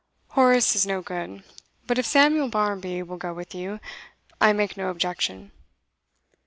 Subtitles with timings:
[0.29, 1.43] 'Horace is no good.
[1.85, 3.79] But if Samuel Barmby will go with you,
[4.41, 5.51] I make no objection.